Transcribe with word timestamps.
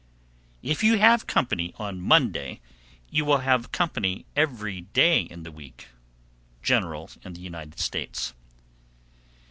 _744. 0.63 0.71
If 0.71 0.83
you 0.83 0.99
have 0.99 1.27
company 1.27 1.73
on 1.77 2.01
Monday, 2.01 2.59
you 3.11 3.23
will 3.23 3.37
have 3.45 3.71
company 3.71 4.25
every 4.35 4.81
day 4.81 5.21
in 5.21 5.43
the 5.43 5.51
week. 5.51 5.89
_General 6.63 7.23
in 7.23 7.33
the 7.33 7.41
United 7.41 7.77
States. 7.77 8.33